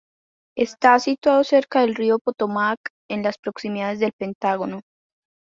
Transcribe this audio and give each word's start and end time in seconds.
Está 0.57 0.97
situado 0.97 1.43
cerca 1.43 1.81
del 1.81 1.93
Río 1.93 2.17
Potomac, 2.17 2.79
en 3.07 3.21
las 3.21 3.37
proximidades 3.37 3.99
del 3.99 4.13
Pentágono. 4.13 4.81